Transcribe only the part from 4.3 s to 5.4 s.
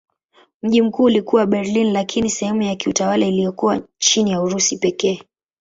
ya Urusi pekee.